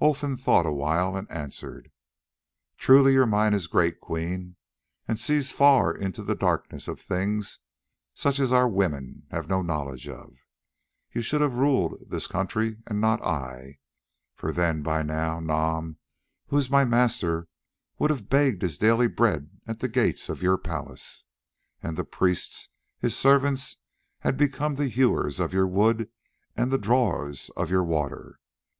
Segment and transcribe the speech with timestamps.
[0.00, 1.90] Olfan thought awhile and answered:
[2.78, 4.54] "Truly your mind is great, Queen,
[5.08, 7.58] and sees far into the darkness of things
[8.14, 10.36] such as our women have no knowledge of.
[11.10, 13.80] You should have ruled this country and not I,
[14.36, 15.96] for then by now Nam,
[16.46, 17.48] who is my master,
[17.98, 21.24] would have begged his daily bread at the gates of your palace,
[21.82, 22.68] and the priests
[23.00, 23.78] his servants
[24.20, 26.08] had become the hewers of your wood
[26.54, 28.38] and the drawers of your water.